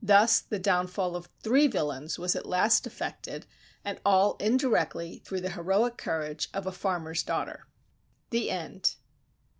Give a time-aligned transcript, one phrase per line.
[0.00, 3.44] Thus the downfall of three villains was at last effected,
[3.84, 7.66] and all indirectly through the heroic courage of a farmer's daughter.
[8.30, 8.94] THE END.